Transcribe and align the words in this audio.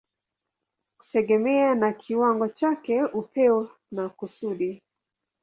kutegemea 0.97 1.75
na 1.75 1.93
kiwango 1.93 2.47
chake, 2.49 3.03
upeo 3.03 3.69
na 3.91 4.09
kusudi. 4.09 4.81